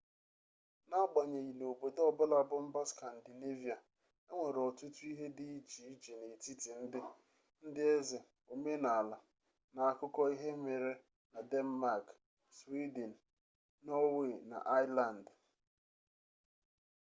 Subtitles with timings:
[0.89, 3.83] n'agbanyeghị na obodo ọbụla bụ 'mba skandinevia'
[4.29, 5.45] enwere ọtụtụ ihe dị
[5.93, 7.01] iche n'etiti ndị
[7.67, 8.19] ndị eze
[8.53, 9.17] omenala
[9.73, 10.91] na akụkọ ihe mere
[11.31, 12.05] na denmak
[12.57, 13.13] swiden
[13.85, 15.25] nọọwe na aisland